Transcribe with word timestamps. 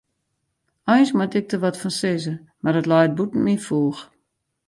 Eins 0.91 1.11
moat 1.17 1.33
ik 1.39 1.45
der 1.51 1.61
wat 1.63 1.79
fan 1.81 1.93
sizze, 1.99 2.33
mar 2.61 2.79
it 2.79 2.89
leit 2.91 3.15
bûten 3.17 3.43
myn 3.45 3.63
foech. 3.67 3.99